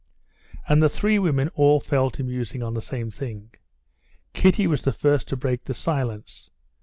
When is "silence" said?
5.75-6.49